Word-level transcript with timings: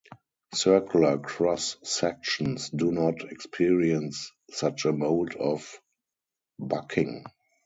Circular 0.55 1.19
cross 1.19 1.77
sections 1.83 2.71
do 2.71 2.91
not 2.91 3.21
experience 3.31 4.31
such 4.49 4.85
a 4.85 4.91
mode 4.91 5.35
of 5.35 5.79
bucking. 6.57 7.23